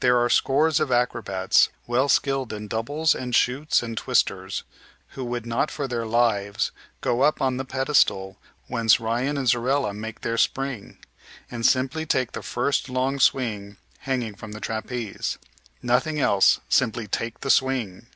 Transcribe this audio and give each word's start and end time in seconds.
There 0.00 0.18
are 0.20 0.28
scores 0.28 0.80
of 0.80 0.92
acrobats, 0.92 1.70
well 1.86 2.10
skilled 2.10 2.52
in 2.52 2.68
doubles 2.68 3.14
and 3.14 3.34
shoots 3.34 3.82
and 3.82 3.96
twisters, 3.96 4.64
who 5.16 5.24
would 5.24 5.46
not 5.46 5.70
for 5.70 5.88
their 5.88 6.04
lives 6.04 6.72
go 7.00 7.22
up 7.22 7.40
on 7.40 7.56
the 7.56 7.64
pedestal 7.64 8.36
whence 8.66 9.00
Ryan 9.00 9.38
and 9.38 9.48
Zorella 9.48 9.94
make 9.94 10.20
their 10.20 10.36
spring, 10.36 10.98
and 11.50 11.64
simply 11.64 12.04
take 12.04 12.32
the 12.32 12.42
first 12.42 12.90
long 12.90 13.18
swing 13.18 13.78
hanging 14.00 14.34
from 14.34 14.52
the 14.52 14.60
trapeze. 14.60 15.38
Nothing 15.80 16.20
else, 16.20 16.60
simply 16.68 17.08
take 17.08 17.40
the 17.40 17.48
swing! 17.48 18.08